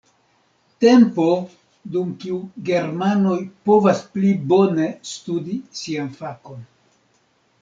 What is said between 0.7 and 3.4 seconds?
Tempo, dum kiu germanoj